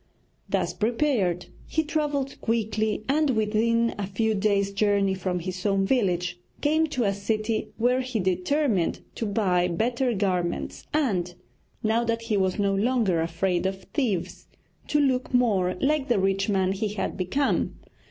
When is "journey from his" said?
4.71-5.63